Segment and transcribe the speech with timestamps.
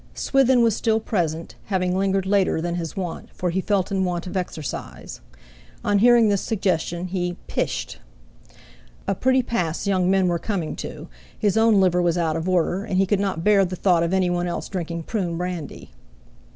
[0.15, 4.25] Swithin was still present, having lingered later than his wont, for he felt in want
[4.25, 5.21] of exercise.
[5.83, 7.99] On hearing this suggestion, he "pished."
[9.07, 11.07] A pretty pass young men were coming to!
[11.37, 14.11] His own liver was out of order, and he could not bear the thought of
[14.11, 15.91] anyone else drinking prune brandy.